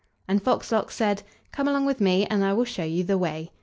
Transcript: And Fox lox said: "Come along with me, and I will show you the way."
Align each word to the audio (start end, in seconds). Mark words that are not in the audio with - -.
And 0.27 0.41
Fox 0.41 0.71
lox 0.71 0.95
said: 0.95 1.21
"Come 1.51 1.67
along 1.67 1.85
with 1.85 2.01
me, 2.01 2.25
and 2.25 2.43
I 2.43 2.53
will 2.53 2.65
show 2.65 2.83
you 2.83 3.03
the 3.03 3.19
way." 3.19 3.51